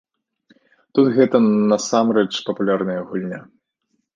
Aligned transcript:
Тут 0.99 1.09
гэта 1.17 1.37
насамрэч 1.73 2.27
папулярная 2.49 2.99
гульня. 3.11 3.39